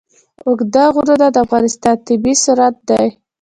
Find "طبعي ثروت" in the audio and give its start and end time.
2.07-2.75